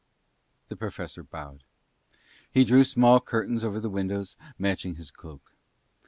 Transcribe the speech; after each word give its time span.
The 0.69 0.75
Professor 0.75 1.21
bowed. 1.21 1.63
He 2.49 2.63
drew 2.63 2.83
small 2.83 3.19
curtains 3.21 3.63
over 3.63 3.79
the 3.79 3.87
windows, 3.87 4.35
matching 4.57 4.95
his 4.95 5.11
cloak. 5.11 5.53